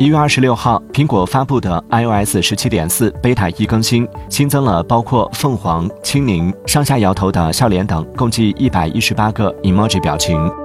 [0.00, 10.59] 一月二十六号苹果发布的 ios 十七点四 beta 一更新新增了包括凤凰青柠上下摇头的笑脸等共计一百一十八个 emoji 表情。